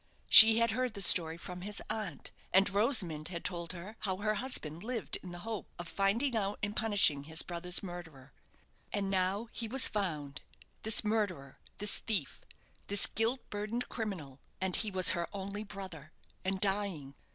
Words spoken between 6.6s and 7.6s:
and punishing his